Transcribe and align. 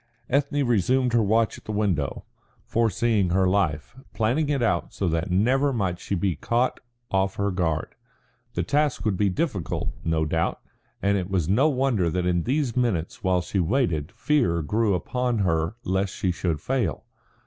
Ethne 0.31 0.65
resumed 0.65 1.13
her 1.13 1.21
watch 1.21 1.59
at 1.59 1.65
the 1.65 1.71
window, 1.71 2.25
foreseeing 2.65 3.29
her 3.29 3.47
life, 3.47 3.95
planning 4.15 4.49
it 4.49 4.63
out 4.63 4.91
so 4.91 5.07
that 5.07 5.29
never 5.29 5.71
might 5.71 5.99
she 5.99 6.15
be 6.15 6.35
caught 6.35 6.79
off 7.11 7.35
her 7.35 7.51
guard. 7.51 7.93
The 8.55 8.63
task 8.63 9.05
would 9.05 9.15
be 9.15 9.29
difficult, 9.29 9.93
no 10.03 10.25
doubt, 10.25 10.59
and 11.03 11.19
it 11.19 11.29
was 11.29 11.47
no 11.47 11.69
wonder 11.69 12.09
that 12.09 12.25
in 12.25 12.45
these 12.45 12.75
minutes 12.75 13.23
while 13.23 13.43
she 13.43 13.59
waited 13.59 14.11
fear 14.11 14.63
grew 14.63 14.95
upon 14.95 15.37
her 15.37 15.75
lest 15.83 16.15
she 16.15 16.31
should 16.31 16.59
fail. 16.59 17.05